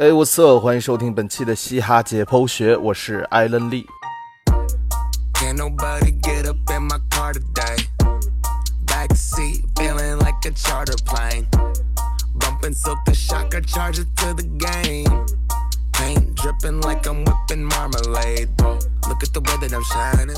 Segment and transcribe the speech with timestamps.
[0.00, 3.84] 哎，我色，欢迎收听本期的嘻哈解剖学，我是艾伦利。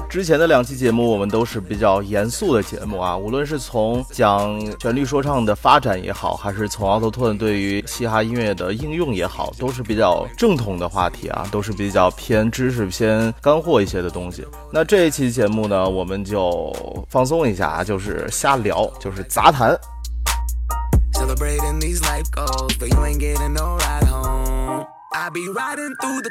[0.08, 14.46] 之前的两期节目，我们都是比较严肃的节目啊，无论是从讲旋律说唱的发展也好，还是从奥特顿对于嘻哈音乐的应用也好，都是比较正统的话题啊，都是比较偏知识、偏干货一些的东西。
[14.72, 16.74] 那这一期节目呢，我们就
[17.08, 19.78] 放松一下啊，就是瞎聊，就是杂谈。
[25.14, 26.30] I be riding through the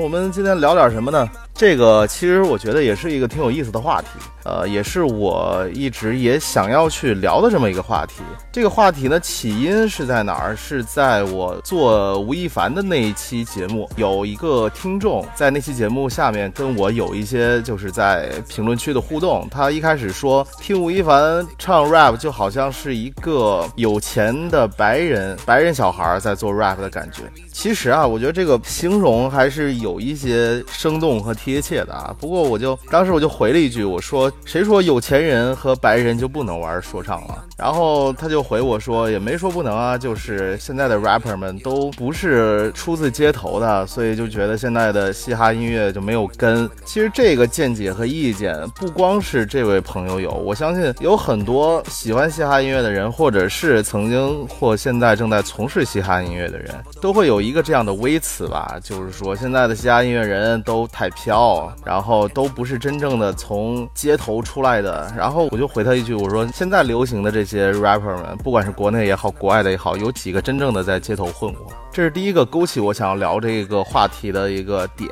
[0.00, 1.28] 我们今天聊点什么呢？
[1.58, 4.06] 这个其实我觉得也是一个挺有意思的话题。
[4.44, 8.22] 呃，也是我一直也想要去聊的这么一个话题。
[8.50, 10.56] 这个话题呢，起因是在哪儿？
[10.56, 19.46] 是在我做吴亦凡的那一期节目，有一个听众在那期节目下面跟我有一些就是在评论区的互动。
[19.50, 27.24] 他一开始说，听吴亦凡唱 rap 就好像是一个有钱的白人白人小孩在做 rap 的感觉。
[27.52, 32.14] 其实啊，我觉得这个形容还是有一些生动和贴切的啊。
[32.20, 34.30] 不过我就当时我就回了一句，我说。
[34.44, 37.44] 谁说有钱人和白人就不能玩说唱了？
[37.58, 46.70] 然后他就回我说，也没说不能啊，就是现在的 rapper 们都不是出自街头的，所以就觉得现在的嘻哈音乐就没有根。
[46.86, 64.38] 其实这个见解和意见不光是这位朋友有，我相信有很多喜欢嘻哈音乐的人，或者是曾经或现在正在从事嘻哈音乐的人，都会有一个这样的微词吧，就是说现在的嘻哈音乐人都太飘，然后都不是真正的从街头。
[64.48, 71.72] 出来的，然后我就回他一句，我说现在流行的这些 rapper 们，不管是国内也好，国外的也好，有几个真正的在街头混过？
[71.90, 75.10] 这是第一个勾起我想要聊这个话题的一个点。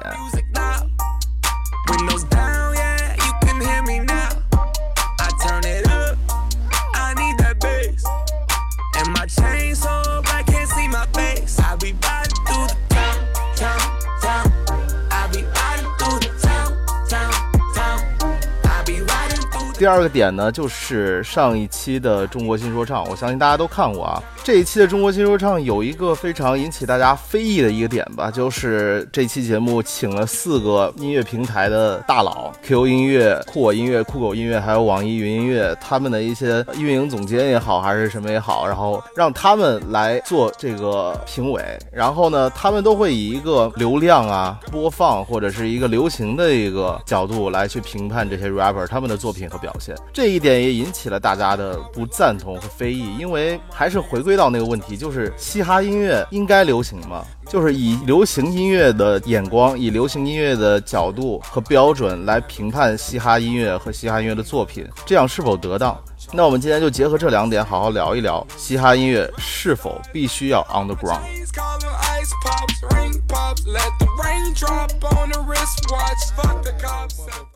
[19.79, 24.23] 第二个点呢，就是上一期的中国新说唱，我相信大家都看过啊。
[24.47, 41.61] 这一期的中国新说唱有一个非常引起大家非议的一个点吧，就是这期节目请了四个音乐平台的大佬，Q 音乐、酷我音乐、酷狗音乐，还有网易云音乐，他们的一些运营总监也好，还是什么也好，然后让他们来做这个评委。
[41.91, 49.59] 然后呢，他们都会以一个流量啊、播放或者是一个流行的一个角度来去评判这些 rapper 他们的作品和。
[49.59, 57.25] 表现这一点也引起了大家的不赞同和非议，因为还是回归到那个问题，就是嘻哈音乐应该流行吗？
[57.49, 65.97] 就是以流行音乐的眼光，以流行音乐的角度和标准来评判嘻哈音乐和嘻哈音乐的作品，这样是否得当？
[66.33, 71.21] 那我们今天就结合这两点，好好聊一聊嘻哈音乐是否必须要 underground。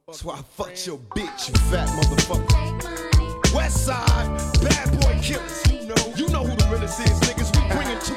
[0.06, 3.54] That's why I fucked your bitch, you fat motherfucker.
[3.54, 4.28] West side,
[4.60, 5.79] bad boy killers.
[6.19, 7.51] You know, you know who the realest is, niggas.
[7.55, 8.13] We bring it to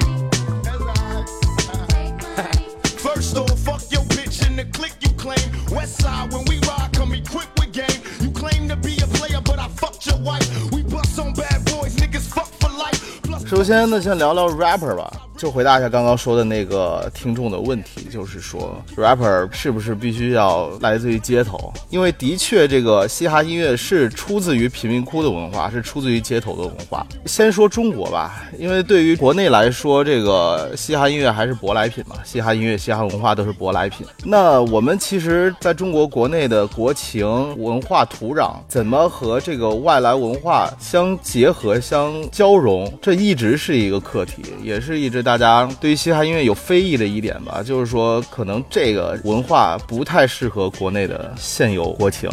[2.99, 5.39] First off, fuck your bitch in the click you claim.
[5.71, 8.01] West side, when we ride, come equipped with game.
[8.21, 10.47] You claim to be a player, but I fucked your wife.
[10.71, 12.99] We bust on bad boys, niggas fuck for life.
[13.47, 15.11] 首先呢，先聊聊 rapper 吧。
[15.44, 21.70] 就回答一下刚刚说的那个听众的问题，就是说，rapper 是不是必须要来自于街头？
[21.90, 27.06] 因为的确，这个嘻哈音乐是出自于贫民窟的文化，是出自于街头的文化。
[27.26, 34.06] 先说中国吧，因为对于国内来说，这个嘻哈音乐还是舶来品嘛，嘻哈音乐、嘻哈文化都是舶来品。
[34.24, 37.26] 那我们其实在中国国内的国情
[37.62, 45.33] 文化土壤，怎么和这个外来文化相结合、相交融，这一直是一个课题，也是一直大。
[45.36, 52.30] 大家对于嘻哈音乐有非议的一点吧，就是说可能这个文化不太适合国内的现有国情。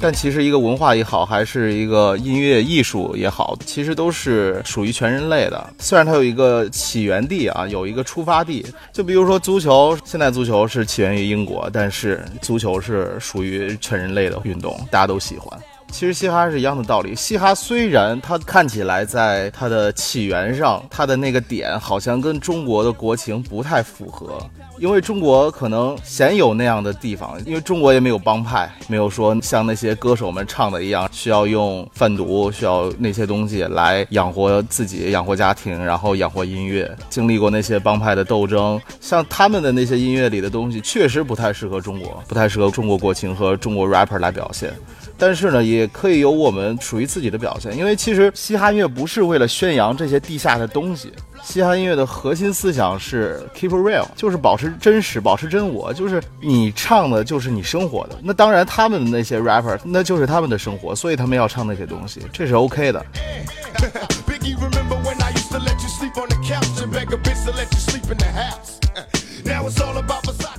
[0.00, 5.70] 但其实一个文化也好，还是一个音乐艺术也好，其实都是属于全人类的。
[5.78, 8.64] 虽然它有一个起源地啊，有一个出发地。
[8.92, 15.58] 就比如说足球，现在足球是起源于英国，但是足球是属于全人类的运动，大家都喜欢。
[15.90, 17.14] 其实嘻哈是一样的道理。
[17.14, 24.38] 嘻哈虽然它看起来在它的起源上，它的那个点好像跟中国的国情不太符合。
[24.78, 36.94] 因为中国可能鲜有那样的地方，因为中国也没有帮派，没有说像那些歌手们唱的一样，需要用贩毒，需要那些东西来养活自己、养活家庭，然后养活音乐。
[37.08, 44.74] 经历过那些帮派的斗争，像他们的那些音乐里的东西，确实不太适合中国，不太适合中国国情和中国 rapper 来表现。
[45.18, 51.12] 但是呢，也可以有我们属于自己的表现，因为其实嘻哈音乐不是为了宣扬这些地下的东西。
[51.42, 58.18] 嘻哈音乐的核心思想是 keep real，就是保持真实，保持真我，就是你唱的就是你生活的。
[58.22, 63.04] 那当然，他们的那些 rapper 那就是他们的生活，所以他们要唱那些东西，这是 OK 的。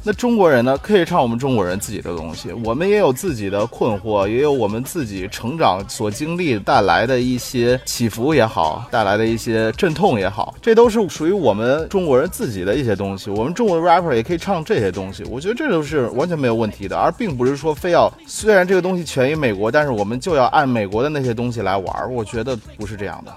[0.03, 13.29] 那中国人呢，可以唱我们中国人自己的东西，我们也有自己的困惑，也有我们自己成长所经历带来的一些起伏也好，带来的一些阵痛也好，这都是属于我们中国人自己的一些东西。
[13.29, 23.35] 我们中国的 rapper 也可以唱这些东西，我觉得这都是完全没有问题的，而并不是说非要虽然这个东西全于美国，但是我们就要按美国的那些东西来玩，我觉得不是这样的。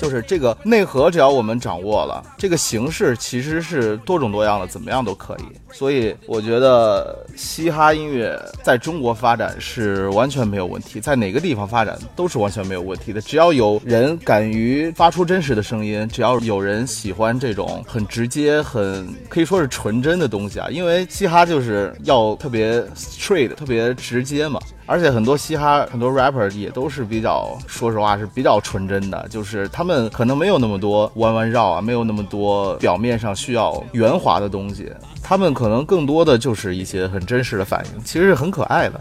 [0.00, 5.44] 就是这个内核，只要我们掌握了，这个形式其实是多种多样的，怎么样都可以。
[5.72, 13.20] 所以我觉得嘻哈音乐在中国发展是完全没有问题，在哪个地方发展都是完全没有问题的。
[13.20, 24.60] 只要有人敢于发出真实的声音，只要有人喜欢这种很直接、很可以说是纯真的东西啊，因为嘻哈就是要特别 straight、特别直直接嘛。
[24.84, 34.92] 而且很多嘻哈、很多 rapper 也都是比较，说实话是比较纯真的，就是他们可能没有那么多弯弯绕啊，没有那么多表面上需要圆滑的东西，
[35.22, 39.00] 他们可能更多的就是一些很真实的反应，其实是很可爱的。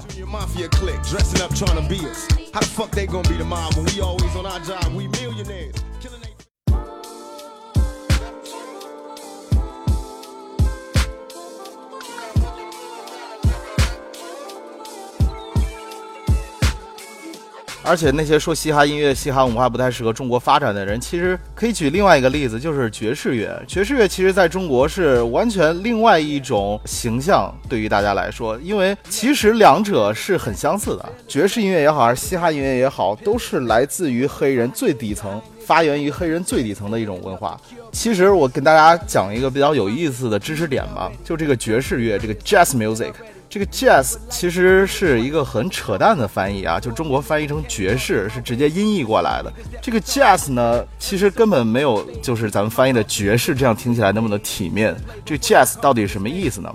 [17.91, 23.61] 而且那些说嘻哈音乐、嘻哈文化不太适合中国发展的人，其实可以举另外一个例子，就是爵士乐。
[23.67, 31.09] 爵士乐其实在中国是完全另外一种形象，对于大家来说，因为其实两者是很相似的。
[31.27, 37.59] 爵士音乐也好，还是嘻哈音乐也好，都是来自于黑人最底层，发源于黑人最底层的一种文化。
[37.91, 43.11] 其实我跟大家讲一个比较有意思的知识点吧，就这个爵士乐，这个 jazz music。
[43.51, 49.51] 这个 jazz 其实是一个很扯淡的翻译啊，就中国翻译成爵士是直接音译过来的。
[49.81, 54.95] 这个 jazz 呢，其实根本没有就是咱们翻译的爵士这样听起来那么的体面。
[55.25, 56.73] 这个 jazz 到底什么意思呢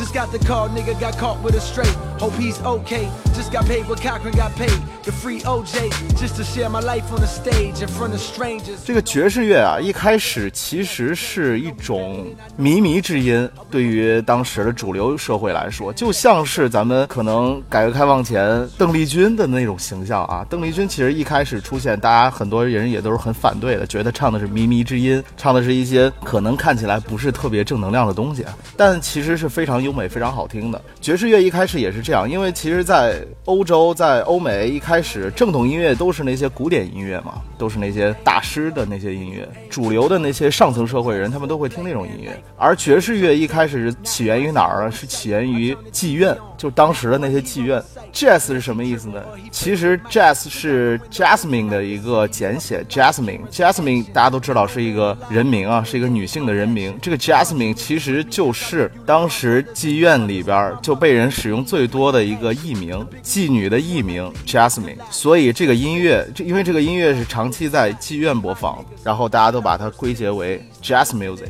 [0.00, 1.94] ？Just got the call, nigga got caught with a straight.
[2.18, 3.06] Hope he's okay.
[3.34, 4.72] Just got paid what Cochran got paid.
[5.04, 8.78] The free OJ just to share my life on the stage in front of strangers.
[8.84, 12.26] 这个爵士乐啊，一开始其实是一种
[12.58, 20.46] 靡靡之音，对于当时的主流社会来说，就像是咱们可能改革开放前邓丽君的那种形象啊。
[20.48, 28.44] 邓丽君其实一开始出现，大家很多人也都是很反对的，觉得唱的是靡靡之音，唱的是一些可能看起来不是特别正能量的东西，
[28.76, 29.89] 但其实是非常优。
[29.90, 42.40] 优美非常好听的爵士乐一开始也是这样，因为其实，在欧洲，在欧美一开始正统音乐都是那些古典音乐嘛，都是那些大师的那些音乐，主流的那些上层社会人，他们都会听那种音乐。
[42.56, 44.92] 而爵士乐一开始是起源于哪儿呢？
[44.92, 47.82] 是起源于妓院，就当时的那些妓院。
[48.12, 49.20] Jazz 是什么意思呢？
[49.50, 56.96] 其实 Jazz 是 Jasmine 的一个简写，Jasmine，Jasmine 大家都知道是一个人名啊，是一个女性的人名。
[57.02, 59.66] 这个 Jasmine 其实就是当时。
[59.80, 71.48] 妓院里边就被人使用最多的一个艺名，妓女的艺名 Jasmine，所以这个音乐，这因为这个音乐是长期在妓院播放，然后大家都把它归结为 Jazz music。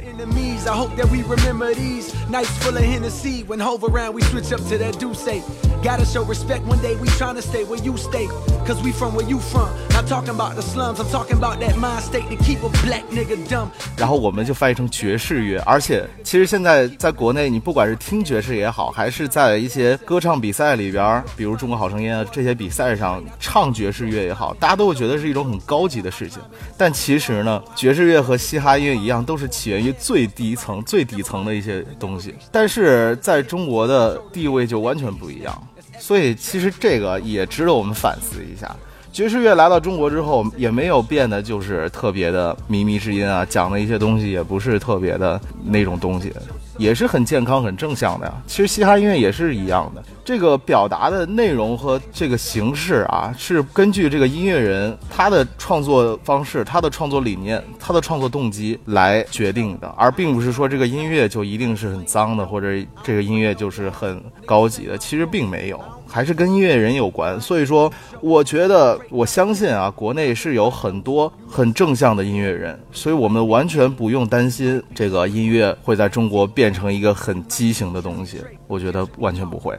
[5.83, 8.29] Gotta show respect one day we trying to stay where you stay.
[8.67, 9.67] Cause we from where you from.
[9.95, 13.05] Not talking about the slums, I'm talking about that mind state to keep a black
[13.11, 13.71] nigga dumb.
[13.97, 26.41] 然后我们就翻译成爵士乐，而且其实现在在国内，你不管是听爵士也好，还是在一些歌唱比赛里边，比如中国好声音啊这些比赛上唱爵士乐也好，大家都会觉得是一种很高级的事情。
[26.77, 35.67] 但其实呢，爵士乐和嘻哈音乐一样，都是起源于最低层、最底层的一些东西，但是在中国的地位就完全不一样。
[35.99, 38.75] 所以其实这个也值得我们反思一下。
[39.13, 46.33] 爵士乐来到中国之后，也没有变得就是特别的靡靡之音啊，讲的一些东西也不是特别的那种东西，
[46.79, 48.33] 也是很健康、很正向的呀。
[48.47, 62.69] 其实嘻哈音乐也是一样的，这个表达的内容和这个形式啊，是根据这个音乐人他的创作方式、他的创作理念、他的创作动机来决定的，而并不是说这个音乐就一定是很脏的，或者
[63.03, 64.97] 这个音乐就是很高级的。
[64.97, 65.81] 其实并没有。
[66.11, 67.91] 还是跟音乐人有关，所以说，
[68.21, 79.79] 我觉得我相信啊，国内是有很多很正向的音乐人，所以我们完全不用担心这个音乐会在中国变成一个很畸形的东西，我觉得完全不会。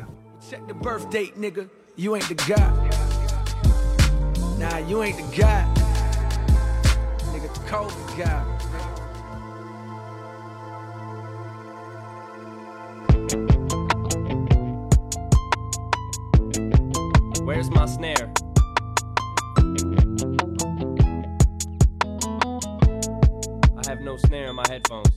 [17.51, 18.31] Where's my snare?
[23.75, 25.12] I have no snare in my headphones.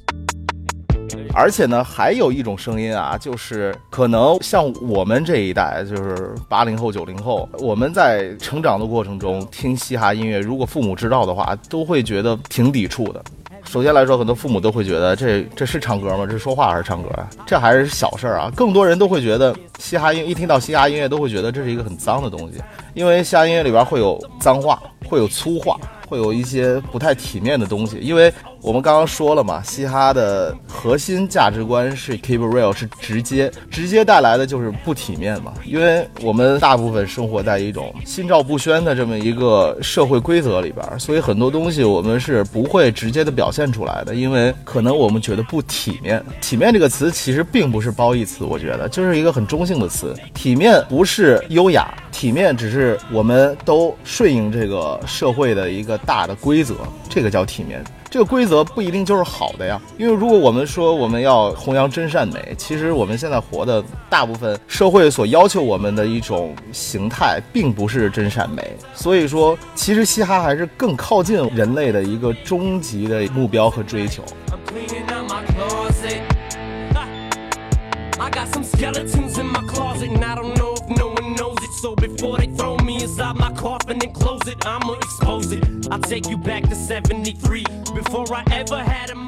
[1.32, 13.22] 而且呢，还有一种声音啊，就是可能像我们这一代，就是八零后、九零后，我们在成长的过程中听嘻哈音乐，如果父母知道的话，都会觉得挺抵触的。
[13.68, 16.24] 首先来说，很多父母都会觉得这这是唱歌吗？
[16.26, 17.28] 这是说话还是唱歌啊？
[17.46, 18.50] 这还是小事儿啊。
[18.54, 22.60] 更多人都会觉得嘻哈音一听到嘻哈音乐，都会觉得这是一个很脏的东西，
[22.94, 25.78] 因为嘻哈音乐里边会有脏话，会有粗话。
[26.06, 28.32] 会有一些不太体面的东西，因为
[28.64, 35.52] 我们刚刚说了嘛，嘻哈的核心价值观是 keep real，是直接，直接带来的就是不体面嘛。
[35.66, 46.24] 因为我们大部分生活在一种心照不宣的这么一个社会规则里边，所以很多东西我们是不会直接的表现出来的，因为可能我们觉得不体面。
[46.40, 50.14] 体面这个词其实并不是褒义词，我觉得就是一个很中性的词。
[50.32, 55.98] 体面不是优雅，体面只是我们都顺应这个社会的一个。
[56.06, 56.74] 大的规则，
[57.08, 57.82] 这个叫体面。
[58.14, 68.76] 这个规则不一定就是好的呀，因为如果我们说我们要弘扬真善美，其实我们现在活的大部分社会所要求我们的一种形态，并不是真善美。
[68.94, 74.22] 所以说，其实嘻哈还是更靠近人类的一个终极的目标和追求。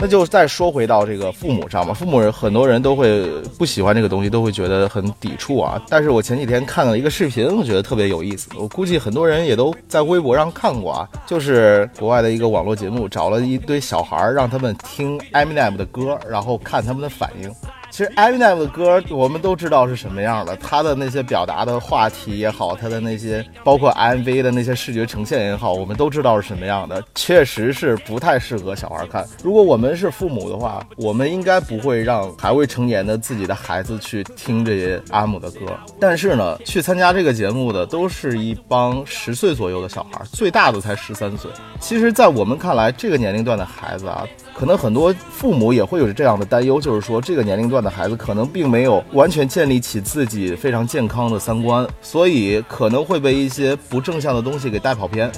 [0.00, 5.78] 那就再说回到这个父母上吧，父母很多人都会不喜欢这个东西，都会觉得很抵触啊。
[5.90, 17.52] 但是我前几天看了一个视频，我觉得特别有意思，我估计很多人也都在微博上看过啊，就是国外的一个网络节目，找了一堆小孩让他们听 Eminem 的歌，然后看他们的反应。
[17.96, 29.26] 其实 Eminem 的歌我们都知道是什么样的，他的那些表达的话题也好，他的那些包括 MV 的那些视觉呈现也好，我们都知道是什么样的，确实是不太适合小孩看。
[29.42, 35.60] 如果我们是父母的话，我们应该不会让还未成年的自己的孩子去听这些阿姆的歌。
[35.98, 41.50] 但是呢，去参加这个节目的都是一帮十岁左右的小孩，最大的才十三岁。
[41.80, 44.26] 其实，在我们看来，这个年龄段的孩子啊。
[44.58, 55.30] 可能很多父母也会有着这样的担忧，就是说这个年龄段的孩子可能并没有完全建立起自己非常健康的三观，所以可能会被一些不正向的东西给带跑偏。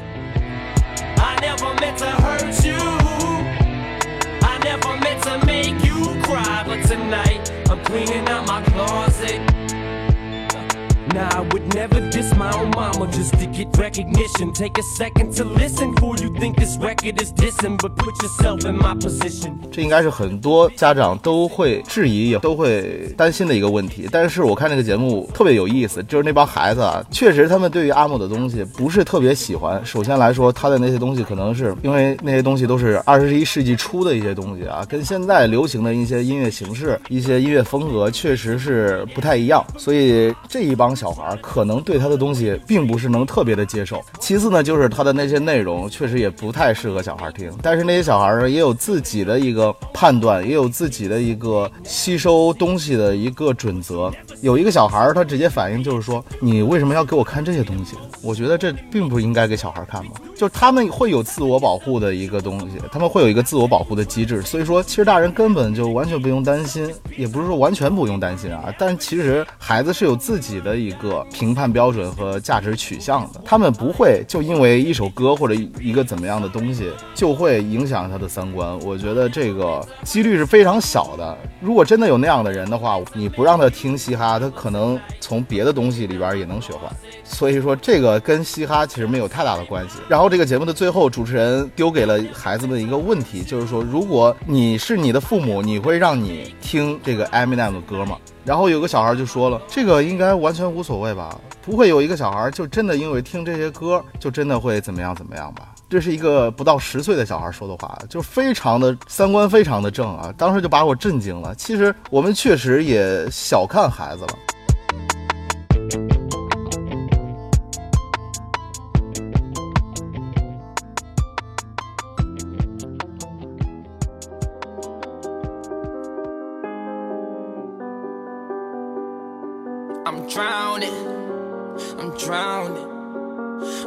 [11.15, 14.53] Now would never diss my own mama just to get recognition.
[14.53, 18.65] Take a second to listen for you think this record is dissing, but put yourself
[18.67, 19.53] in my position.
[19.73, 24.07] 这应该是很多家长都会质疑，也都会担心的一个问题。
[24.13, 29.81] 但是我看这个节目特别有意思，就是那帮孩子啊，确实他们对于阿姆的东西不是特别喜欢。
[29.85, 39.65] 首先来说，他的那些东西可能是因为那些东西都是二十一世纪初的一些东西啊，跟现在流行的一些音乐形式、一些音乐风格确实是不太一样。
[39.79, 44.05] 所以这一帮小小孩可能对他的东西并不是能特别的接受。
[44.21, 47.51] 其次呢，就是他的那些内容确实也不太适合小孩听。
[47.63, 54.13] 但是那些小孩呢，也有自己的一个判断，也有自己的一个吸收东西的一个准则。
[54.43, 60.13] 有一个小孩，他直接反应就是说：“你为什么要给我看这些东西？”我觉得这并不应该给小孩看嘛。
[60.37, 64.43] 就他们会有自我保护的一个东西，他们会有一个自我保护的机制。
[64.43, 68.75] 所以说，其实大人根本就完全不用担心，也不是说完全不用担心啊。
[68.79, 70.88] 但其实孩子是有自己的一。
[70.89, 73.41] 一个评判标准和价值取向的。
[73.45, 78.79] 他们不会就因为一首歌或者一个怎么样的东西就会影响他的三观。
[78.81, 81.37] 我觉得这个几率是非常小的。
[81.61, 86.81] 如果真的有那样的人的话，你不让他听嘻哈，他可能从别的东西里边也能学坏。
[87.23, 89.99] 所以说，这个跟嘻哈其实没有太大的关系。
[90.09, 98.17] 然后这个节目的最后，主持人丢给了孩子们一个问题，就是说，如果你是你的父母，你会让你听这个 Eminem 的歌吗？
[98.49, 105.69] 然后有个小孩就说了，这个应该完全无所谓吧，不会有一个小孩就真的因为听这些歌，就真的会怎么样怎么样吧？
[105.91, 111.55] 这是一个不到十岁的小孩说的话，就非常的三观非常的正啊，当时就把我震惊了。
[111.57, 114.29] 其实我们确实也小看孩子了。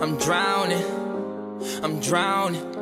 [0.01, 0.83] I'm drowning.
[1.83, 2.80] I'm drowning.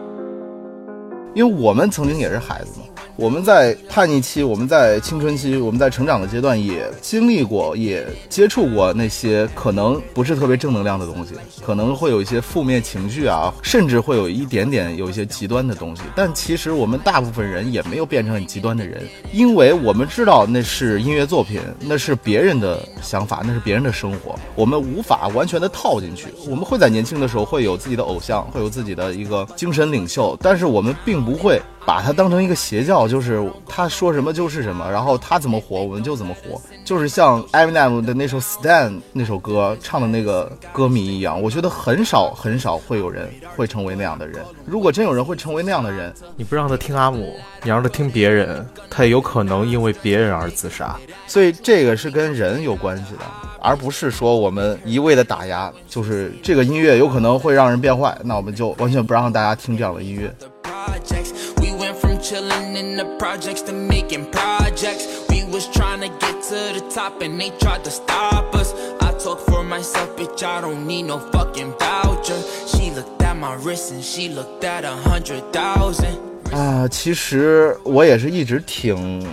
[1.40, 16.02] 因为我们曾经也是孩子嘛，我们在叛逆期，我们在青春期，我们在成长的阶段也经历过，也接触过那些可能不是特别正能量的东西，可能会有一些负面情绪啊，甚至会有一点点有一些极端的东西。
[16.14, 26.26] 但其实我们大部分人也没有变成很极端的人，因为我们知道那是音乐作品，那是别人的想法，那是别人的生活，我们无法完全的套进去。
[26.50, 44.44] 我们会在年轻的时候会有自己的偶像，会有自己的一个精神领袖，但是我们并不不会把它当成一个邪教，就是他说什么就是什么，然后他怎么活我们就怎么活，就是像 Eminem 的那首《Stand》那首歌唱的那个歌迷一样，我觉得很少很少会有人会成为那样的人。
[44.66, 50.96] 如果真有人会成为那样的人，你不让他听阿姆，你让他听别人，他也有可能因为别人而自杀。
[51.28, 53.20] 所以这个是跟人有关系的，
[53.62, 60.34] 而不是说我们一味的打压，就是这个音乐有可能会让人变坏，那我们就完全不让大家听这样的音乐。
[60.79, 61.33] projects.
[61.61, 65.07] We went from chilling in the projects to making projects.
[65.29, 68.75] We was trying to get to the top and they tried to stop us.
[69.01, 72.41] I talk for myself, bitch, I don't need no fucking voucher.
[72.67, 76.19] She looked at my wrist and she looked at a hundred thousand.
[76.53, 79.27] 啊，其实我也是一直挺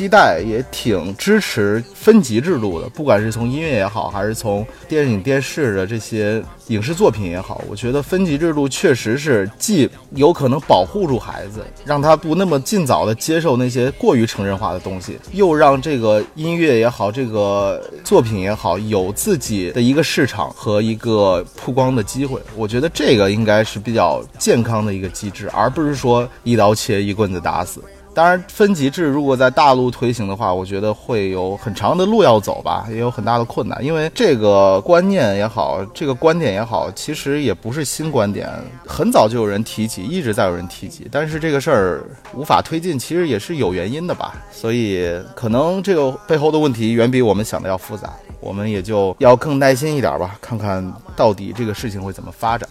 [0.00, 2.88] 期待，也挺支持分级制度的。
[2.88, 22.40] 不管是从音乐也好，还是从电影、电视的这些影视作品也好，我觉得分级制度确实是既有可能保护住孩子，让他不那么尽早的接受那些过于成人化的东西，又让这个音乐也好，这个作品也好，有自己的一个市场和一个曝光的机会。
[22.56, 27.82] 我觉得这个应该是比较健康的一个机制，而不是说一刀切、一棍子打死。
[28.12, 33.82] 当然，分级制如果在大陆推行的话，我觉得会有很长的路要走吧，也有很大的困难。
[33.84, 38.50] 因为这个观念也好，这个观点也好，其实也不是新观点，
[38.84, 41.06] 很早就有人提起，一直在有人提及。
[41.10, 44.34] 但是这个事儿无法推进，其实也是有原因的吧。
[44.50, 52.68] 所以可能这个背后的问题远比我们想的要复杂，我们也就要更耐心一点吧，看看到底这个事情会怎么发展。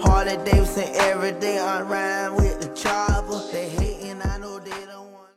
[0.00, 3.40] Harley Davidson every day I ride with the chopper.
[3.52, 5.32] They hating, I know they don't want.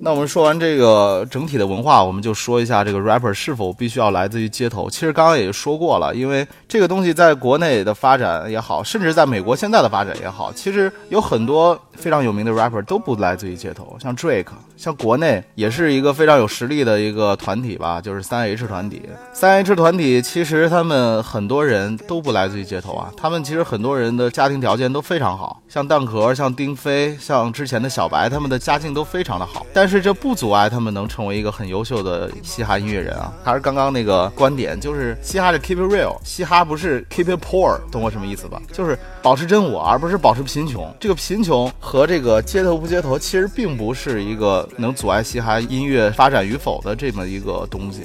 [0.00, 4.88] 那我们说完这个整体的文化，我们就说一下这个 rapper 是否必须要来自于街头。
[4.88, 19.02] 其实刚刚也说过了，因为这个东西在国内的发展也好，甚至在美国现在的发展也好，其实有很多非常有名的 rapper 都不来自于街头，像 Drake，像国内也是一个非常有实力的一个团体吧，就是三 H 团体。
[19.32, 33.32] 三 H 团体其实他们很多人都不来自于街头啊，他们其实很多人的家庭条件都非常好，像蛋壳、像丁飞、像之前的小白，他们的家境都非常的好，但是这不阻碍他们能成为一个很优秀的嘻哈音乐人啊。
[33.44, 38.58] 还是刚刚那个观点，就是嘻哈是 keep it real，嘻哈他不是 keep it poor，懂我什么意思吧？
[38.72, 40.90] 就是保持真我，而不是保持贫穷。
[40.98, 48.04] 这个贫穷和这个街头不街头，其实并不是一个能阻碍嘻哈音乐发展与否的这么一个东西。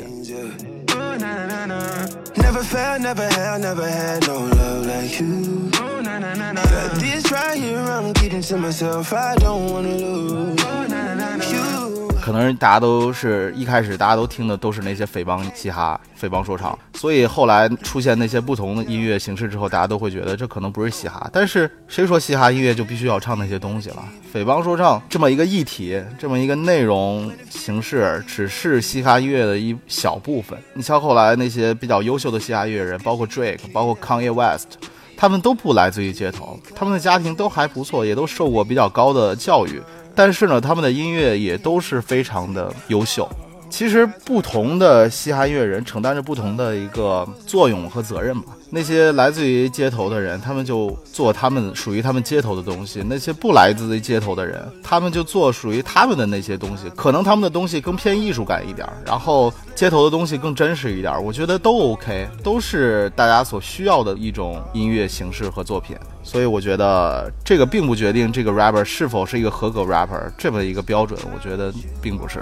[12.22, 21.30] 可能大家都是一开始大家都听的都是那些匪帮嘻哈、匪帮说唱，所以后来出现那些不同的音乐形式之后，大家都会觉得这可能不是嘻哈。
[21.34, 24.04] 但是谁说嘻哈音乐就必须要唱那些东西了？
[24.32, 30.58] 匪帮说唱这么一个议题，这么一个内容形式，只是嘻哈音乐的一小部分。
[30.74, 34.78] 你像后来那些比较优秀的嘻哈音乐人，包括 Drake，包括 Kanye West。
[35.18, 39.80] 他们都不来自于街头，他们的家庭都还不错，也都受过比较高的教育，
[40.16, 43.28] 但是呢，他们的音乐也都是非常的优秀。
[43.70, 48.54] 其实不同的嘻哈音乐人承担着不同的一个作用和责任吧。
[48.74, 56.90] 那些来自于街头的人，他们就做他们属于他们街头的东西；那些不来自于街头的人，他们就做属于他们的那些东西。
[56.96, 61.22] 可能他们的东西更偏艺术感一点，然后街头的东西更真实一点。
[61.22, 65.98] 我觉得都 OK，都是大家所需要的一种音乐形式和作品。
[66.24, 71.20] 所以我觉得这个并不决定这个 rapper 是否是一个合格 rapper 这么一个标准。
[71.34, 72.40] 我觉得并不是。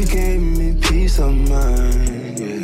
[0.00, 2.61] You gave me peace of mind.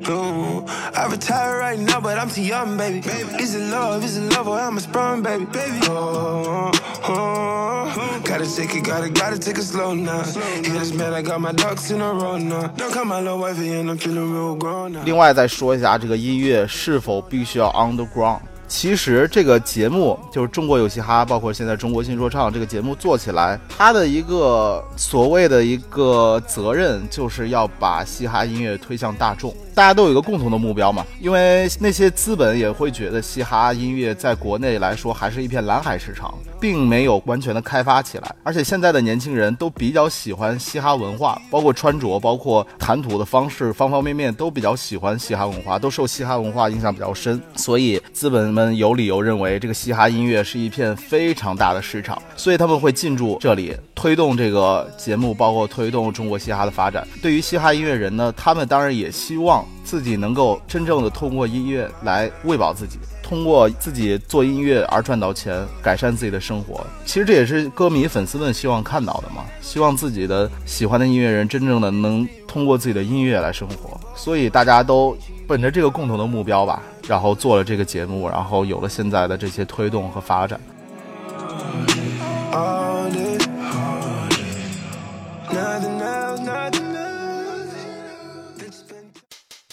[0.00, 2.98] No, I retire right now, but I'm too young, baby.
[3.38, 4.02] Is it love?
[4.04, 5.44] Is it love or am I sprung, baby?
[5.44, 6.70] Baby, oh,
[7.04, 10.24] oh, gotta take it, gotta, gotta take it slow now.
[10.62, 12.68] Yeah, this man, I got my ducks in a row now.
[12.68, 15.02] Don't call my little wifey and I'm feeling real grown now.
[15.04, 18.40] 另外再说一下这个音乐是否必须要 underground。
[18.71, 29.53] 其实这个节目就是中国有嘻哈，包括现在中国新说唱这个节目做起来，它的一个所谓的一个责任，就是要把嘻哈音乐推向大众。
[29.75, 38.35] 大家都有一个共同的目标嘛，因为那些资本也会觉得嘻哈音乐在国内来说还是一片蓝海市场，并没有完全的开发起来。
[38.43, 47.41] 而且现在的年轻人都比较喜欢嘻哈文化，包括穿着，包括谈吐的方式，方方面面都比较喜欢嘻哈文化，都受嘻哈文化影响比较深。
[47.55, 57.07] 所以资本们有理由认为这个嘻哈音乐是一片非常大的市场，所以他们会进驻这里，推动这个节目，包括推动中国嘻哈的发展。
[57.21, 62.99] 对于嘻哈音乐人呢，他们当然也希望自己能够真正的通过音乐来喂饱自己。
[63.31, 66.85] 通过自己做音乐而赚到钱，改善自己的生活。
[67.05, 73.97] 其实这也是歌迷粉丝们希望看到的嘛，希望自己的喜欢的音乐人真正的能通过自己的音乐来生活。
[74.17, 75.17] 所以大家都
[75.47, 80.59] 本着这个共同的目标吧，然后做了这个节目，然后有了现在的这些推动和发展。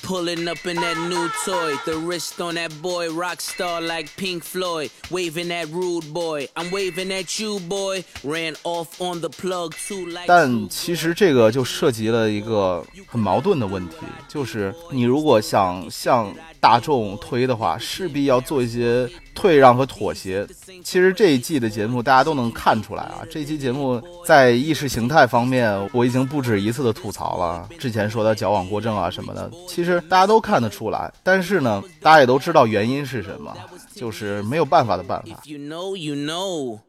[0.09, 4.42] Pulling up in that new toy, the wrist on that boy, rock star like Pink
[4.42, 4.90] Floyd.
[5.11, 8.03] Waving that rude boy, I'm waving at you, boy.
[8.25, 10.25] Ran off on the plug too like.
[10.27, 19.07] 但其实这个就涉及了一个很矛盾的问题，就是你如果想向大众推的话，势必要做一些
[19.38, 20.44] 退让和妥协。
[20.83, 27.68] 其实这一季的节目大家都能看出来啊，这期节目在意识形态方面，我已经不止一次的吐槽了。
[27.79, 31.12] 之前说的矫枉过正啊什么的，其实大家都看得出来。
[31.22, 33.57] 但是呢，大家也都知道原因是什么，
[33.94, 35.40] 就是没有办法的办法。
[35.44, 36.81] You know, you know.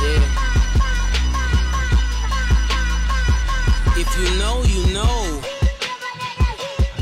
[0.00, 0.22] Yeah.
[3.96, 5.59] If you know, you know.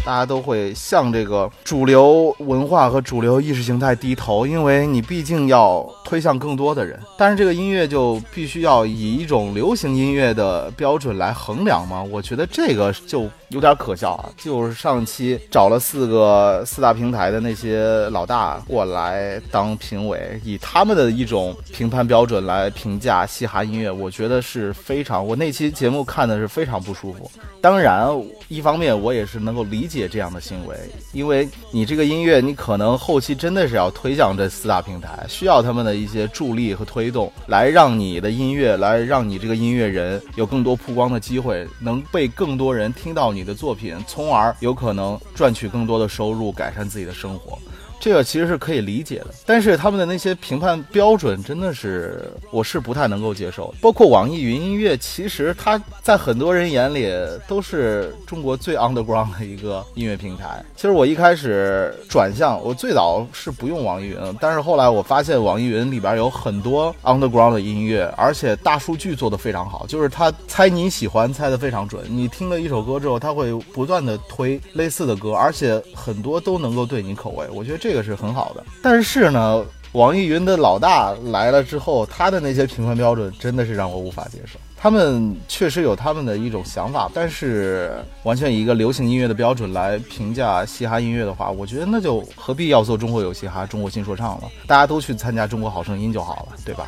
[0.08, 6.98] 大家都会向这个主流文化和主流意识形态低头，因为你毕竟要推向更多的人。
[7.18, 12.02] 但是这个音乐就必须要以一种流行音乐的标准来衡量吗？
[12.02, 14.28] 我觉得这个就有点可笑啊！
[14.36, 27.30] 就是上期找了四个四大平台的那些老大过来当评委，以他们的一种评判标准来评价嘻哈音乐，我觉得是非常，我那期节目看的是非常不舒服。
[27.60, 28.08] 当然，
[28.48, 30.76] 一方面我也是能够理解这样的行为，
[31.12, 47.56] 因为你这个音乐，你可能后期真的是要推向这四大平台，需要他们的一些助力和推动，来让你的音乐，来让你这个音乐人有更多曝光的机会，能被更多人听到你你的作品，从而有可能赚取更多的收入，改善自己的生活。
[48.00, 53.74] 这个其实是可以理解的，但是他们的那些评判标准真的是我是不太能够接受。
[53.80, 57.12] 包括网易云音乐，其实它在很多人眼里
[57.46, 60.64] 都是中国最 underground 的一个音乐平台。
[60.76, 72.04] 其实我一开始转向，我最早是不用网易云，但是后来我发现网易云里边有很多 underground 的音乐，而且大数据做得非常好，就是它猜你喜欢猜得非常准。
[72.08, 77.44] 你听了一首歌之后，它会不断的推类似的歌，而且很多都能够对你口味。
[77.52, 78.62] 我觉得这这个是很好的。
[78.82, 84.58] 但是呢，网易云的老大来了之后，他的那些评分标准真的是让我无法接受。
[84.80, 94.48] 他们确实有他们的一种想法，但是完全以一个流行音乐的标准来评价嘻哈音乐的话，我觉得那就何必要做中国有嘻哈、中国新说唱了？
[94.66, 96.86] 大家都去参加中国好声音就好了，对吧？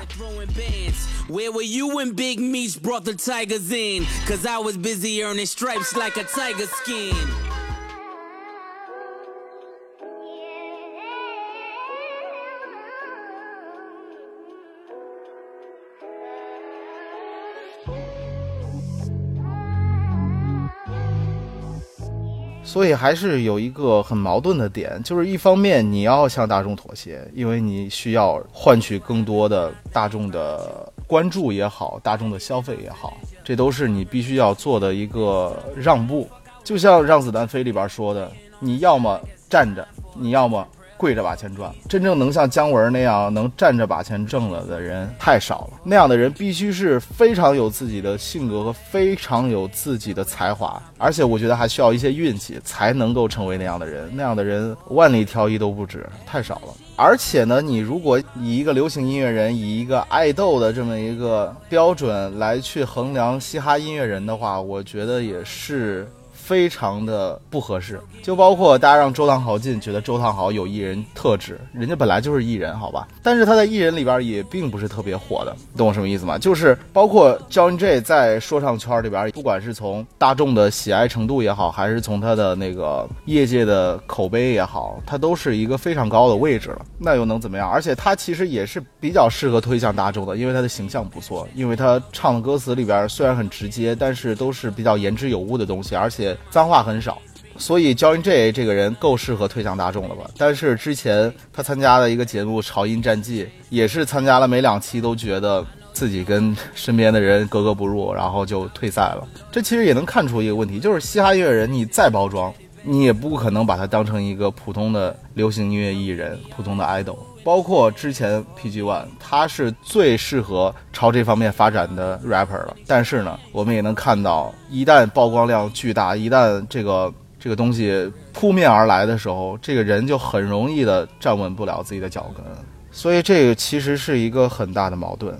[22.71, 36.29] 所以还是有一个很矛盾的点，就是一方面你要向大众妥协，因为你需要换取更多的大众的关注也好，大众的消费也好，这都是你必须要做的一个让步。
[36.63, 38.31] 就像《让子弹飞》里边说的，
[38.61, 40.65] 你要么站着，你要么
[41.01, 41.73] 跪着把钱赚。
[41.89, 45.81] 真正能像姜文那样能站着把钱挣了的人太少了。
[45.83, 54.11] 那样的人必须是非常有自己的性格和非常有自己的才华，而且我觉得还需要一些运气才能够成为那样的人。
[54.15, 56.75] 那样的人万里挑一都不止，太少了。
[56.97, 66.07] 而且呢，你如果以一个流行音乐人、以一个爱豆的这么一个标准来去衡量嘻哈音乐人的话，我觉得也是。
[66.51, 73.07] 非常的不合适，就包括大家让周汤豪进，觉得周汤豪有艺人特质，人家本来就是艺人，好吧？
[73.23, 76.37] 但是他在艺人里边也并不是特别火的，懂我什么意思吗？
[76.37, 86.85] 就是包括 John J 在说唱圈里边，不管是从大众的喜爱程度也好，还是从他的那个业界的口碑也好，他都是一个非常高的位置了。
[86.99, 87.71] 那又能怎么样？
[87.71, 96.37] 而且他其实也是比较适合推向大众的，因为他的形象不错，因为他唱的歌词里边虽然很直接，但是都是比较言之有物的东西，而且。
[96.49, 97.21] 脏话很少，
[97.57, 100.31] 所以 John J 这个人够适合推向大众了吧？
[100.39, 109.29] 但是之前他参加的一个节目《潮音战记》，也是参加了没两期都觉得自己跟身边的人格格不入，然后就退赛了。
[109.53, 117.17] 这其实也能看出一个问题，就是嘻哈音乐人你再包装，你也不可能把他当成一个普通的流行音乐艺人、普通的 idol。
[117.43, 122.77] 包括之前 PG One，他是最适合朝这方面发展的 rapper 了。
[122.87, 132.45] 但是呢，我们也能看到，一旦曝光量巨大，一旦这个这个东西扑面而来的时候，这个人就很容易的站稳不了自己的脚跟。
[132.91, 135.35] 所以这个其实是一个很大的矛盾。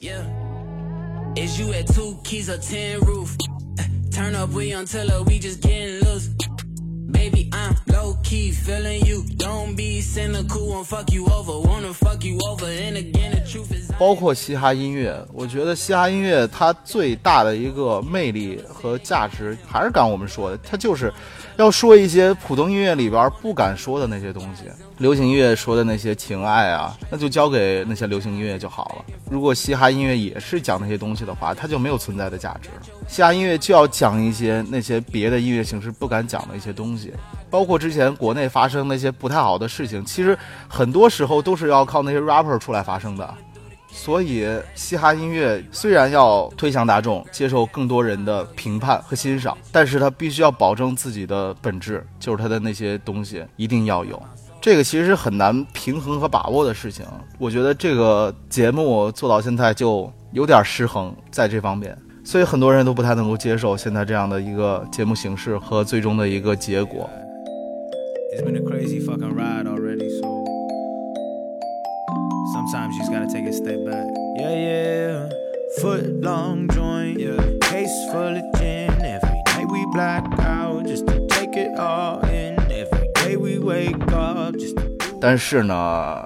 [0.00, 0.22] Yeah.
[7.24, 9.24] Baby, I'm low key feeling you.
[9.38, 11.58] Don't be cynical, won't fuck you over.
[11.66, 12.66] Wanna fuck you over.
[12.66, 13.90] And again, the truth is.
[13.98, 21.10] 包括嘻哈音乐，我觉得嘻哈音乐它最大的一个魅力和价值，还是刚我们说的，它就是
[21.56, 24.64] 要说一些普通音乐里边不敢说的那些东西。
[24.98, 29.14] 流行音乐说的那些情爱啊，那就交给那些流行音乐就好了。
[29.28, 32.70] 如果嘻哈音乐也是讲那些东西的话，它就没有存在的价值。
[33.08, 37.12] 嘻哈音乐就要讲一些那些别的音乐形式不敢讲的一些东西，
[37.50, 40.38] 包括之前国内发生那些不太好的事情，其实
[40.68, 43.34] 很多时候都是要靠那些 rapper 出来发生的。
[43.96, 54.20] 所以，嘻哈音乐虽然要推向大众，接受更多人的评判和欣赏，但是它必须要保证自己的本质，就是它的那些东西一定要有。
[54.60, 57.06] 这个其实是很难平衡和把握的事情。
[57.38, 67.08] 我觉得这个节目做到现在就有点失衡在这方面，所以很多人都不太能够接受现在这样的一个节目形式和最终的一个结果。
[68.34, 69.68] It's been a crazy fuck around
[72.63, 74.07] sometimes you just gotta take a step back.
[74.37, 75.29] Yeah, yeah.
[75.81, 77.37] Foot long joint, yeah.
[77.61, 78.91] Case full of gin.
[79.01, 82.59] Every night we black out just to take it all in.
[82.71, 84.89] Every day we wake up just to
[85.21, 86.25] 但是呢，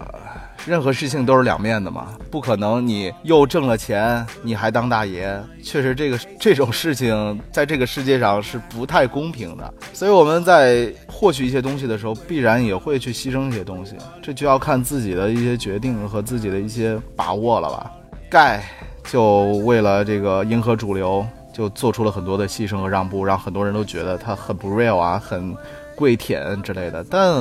[0.67, 5.43] 任何事情都是两面的嘛，不可能你又挣了钱，你还当大爷。
[5.63, 9.75] 确实，这个这种事情在这个世界上是不太公平的。
[9.93, 17.91] 所以我们在获取一些东西的时候，必然也会去牺牲一些东西，这就要看自己的一些决定和自己的一些把握了吧。
[18.31, 18.63] 盖
[19.05, 25.57] 就为了这个迎合主流，就做出了很多的牺牲和让步，让很多人都觉得他很不 real 啊，很
[25.95, 27.03] 跪舔之类的。
[27.09, 27.33] 但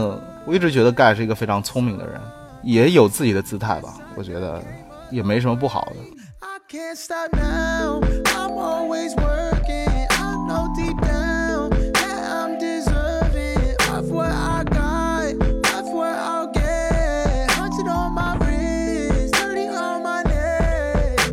[0.45, 2.21] 我一直觉得盖是一个非常聪明的人，
[2.67, 4.62] 也有自己的姿态吧，我觉得
[5.10, 5.95] 也没什么不好的。
[6.41, 8.01] I can't stop now.
[8.36, 9.88] I'm always working.
[9.88, 15.36] I know deep down that I'm deserving of what I got,
[15.80, 17.49] of what I'll get.
[17.51, 21.32] Hunted on my wrist, dirty on my neck.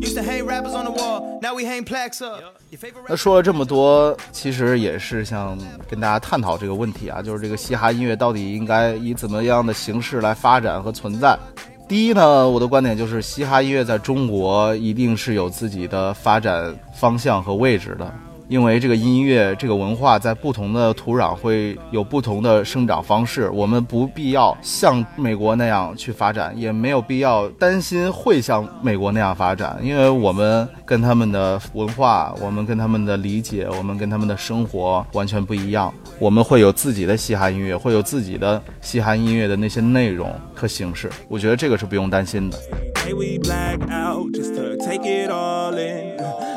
[0.00, 2.60] Used to hang rappers on the wall, now we hang plaques up.
[3.08, 5.58] 那说了这么多，其实也是想
[5.88, 11.38] 跟大家探讨这个问题啊，就是这个嘻哈音乐到底应该以怎么样的形式来发展和存在？
[11.86, 18.12] 第一呢，我的观点就是嘻哈音乐在中国一定是有自己的发展方向和位置的。
[18.48, 35.92] 因为这个音乐、这个文化在不同的土壤会有不同的生长方式，我们不必要像美国那样去发展，也没有必要担心会像美国那样发展，因为我们跟他们的文化、我们跟他们的理解、我们跟他们的生活完全不一样。
[36.18, 42.58] 我们会有自己的嘻哈音乐，会有自己的嘻哈音乐的那些内容和形式，我觉得这个是不用担心的。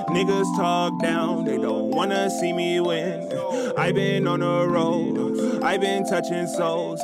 [0.10, 3.28] Niggas talk down, they don't wanna see me win.
[3.78, 7.02] I've been on the road, I've been touching souls.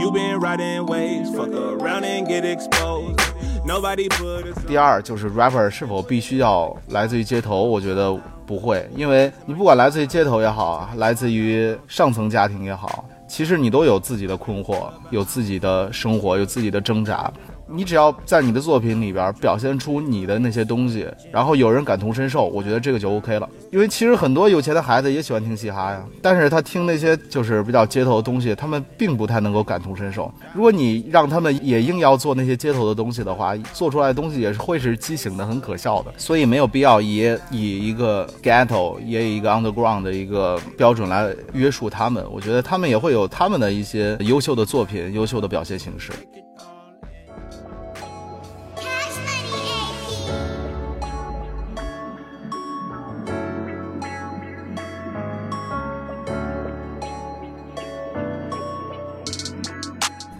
[0.00, 3.20] You've been riding waves, fuck around and get exposed.
[3.64, 8.16] Nobody puts 第二就是 rapper 是否必须要来自于街头，我觉得
[8.46, 17.30] 不会，因为你不管来自于街头也好，来自于上层家庭也好，其实你都有自己的困惑，有自己的生活，有自己的挣扎。
[17.68, 23.48] 你只要在你的作品里边表现出你的那些东西，然后有人感同身受，我觉得这个就 OK 了。
[23.72, 30.32] 因为其实很多有钱的孩子也喜欢听嘻哈呀，但是他听那些就是比较街头的东西，他们并不太能够感同身受。
[30.54, 36.12] 如果你让他们也硬要做那些街头的东西的话，做出来的东西也是会是畸形的、很可笑的。
[36.16, 42.24] 所以没有必要也以一个 ghetto 也以一个 underground 的一个标准来约束他们。
[42.30, 46.12] 我觉得他们也会有他们的一些优秀的作品、优秀的表现形式。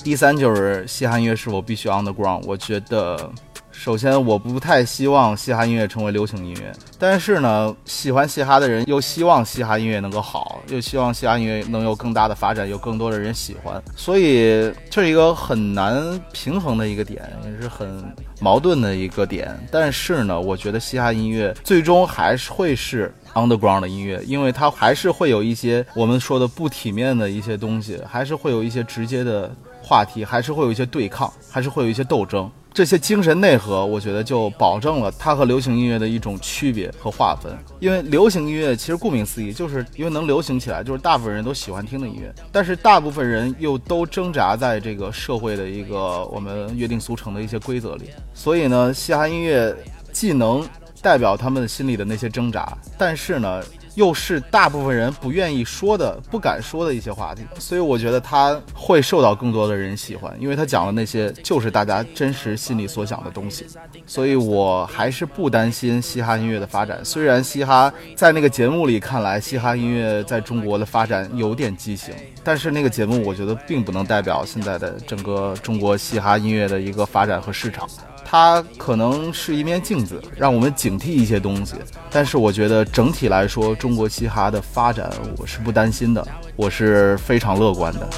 [0.06, 2.40] 第三就是嘻哈音乐是否必须 underground？
[2.46, 3.28] 我觉得，
[3.72, 16.00] 首先我不太希望嘻哈音乐成为流行音乐，但是呢，喜欢嘻哈的人又希望嘻哈音乐能够好，又希望嘻哈音乐能有更大的发展，有更多的人喜欢，所以这是一个很难
[16.32, 18.04] 平衡的一个点，也是很
[18.40, 19.58] 矛盾的一个点。
[19.72, 23.12] 但是呢，我觉得嘻哈音乐最终还是会是。
[23.36, 29.54] underground 的音乐，因为它还是会有一些我们说的不体面的一些东西，还是会有一些直接的
[29.86, 32.50] 话题，还是会有一些对抗，还是会有一些斗争。
[32.74, 37.56] 这些精神内核，我觉得就保证了它和流行音乐的一种区别和划分。
[37.78, 42.34] 因为流行音乐其实顾名思义，就是因为能流行起来，就是大部分人都喜欢听的音乐。
[42.50, 49.74] 但是大部分人又都挣扎在这个社会的一个我们约定俗成的一些规则里，所以呢，嘻哈音乐
[50.12, 50.66] 既能
[51.00, 53.62] 代表他们心里的那些挣扎，但是呢，
[53.96, 63.66] 又是大部分人不愿意说的、不敢说的一些话题，所以我觉得他会受到更多的人喜欢，因为他讲的那些就是大家真实心里所想的东西。
[64.06, 67.02] 所以我还是不担心嘻哈音乐的发展。
[67.02, 77.88] 虽然嘻哈在那个节目里看来，嘻哈音乐在中国的发展有点畸形，但是那个节目我觉得并不能代表现在的整个中国嘻哈音乐的一个发展和市场。
[78.28, 81.76] 它可能是一面镜子，让我们警惕一些东西。
[82.10, 85.08] 但是我觉得整体来说，中国嘻哈的发展
[85.38, 88.08] 我是不担心的，我是非常乐观的。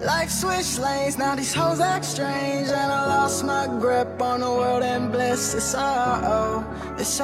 [0.00, 2.68] Life switch lanes, now these hoes act strange.
[2.68, 5.54] And I lost my grip on the world and bliss.
[5.54, 6.64] It's all,
[6.98, 7.22] it's.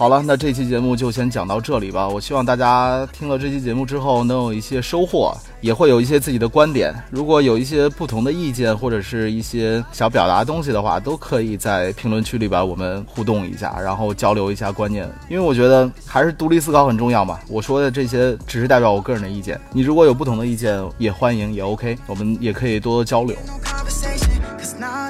[0.00, 2.08] 好了，那这期节目就先讲到这里吧。
[2.08, 6.90] 我希望大家听了这期节目之后能有一些收获，也会有一些自己的观点。
[7.10, 15.06] 如果有一些不同的意见或者是一些想表达的东西的话，都可以在评论区里边我们互动一下，然后交流一下观念。
[15.28, 17.38] 因为我觉得还是独立思考很重要嘛。
[17.46, 23.36] 我说的这些只是代表我个人的意见，你如果有不同的意见，也欢迎，也 OK，我们也可以多多交流。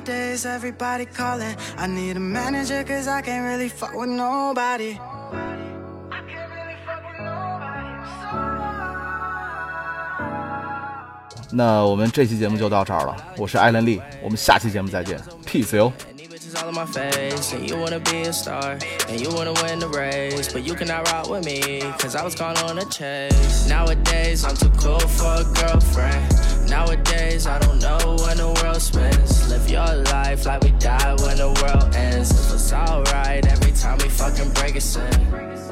[0.00, 1.54] Nowadays everybody calling.
[1.76, 4.98] I need a manager cause I can't really fuck with nobody.
[6.10, 8.36] I can't really fuck with nobody so
[11.52, 15.92] 那我们这期节目就到这儿了，我是艾伦丽，我们下期节目再见，peace 哟。
[16.56, 17.52] All in my face.
[17.52, 18.76] And you wanna be a star.
[19.08, 20.52] And you wanna win the race.
[20.52, 21.80] But you cannot rock with me.
[21.98, 23.68] Cause I was caught on a chase.
[23.68, 26.68] Nowadays, I'm too cool for a girlfriend.
[26.68, 29.48] Nowadays, I don't know when the world spins.
[29.48, 32.30] Live your life like we die when the world ends.
[32.30, 35.69] It it's alright every time we fucking break a sin.